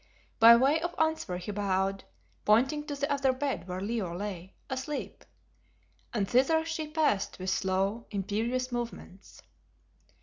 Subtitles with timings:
[0.39, 2.03] By way of answer he bowed,
[2.43, 5.23] pointing to the other bed where Leo lay, asleep,
[6.11, 9.43] and thither she passed with slow, imperious movements.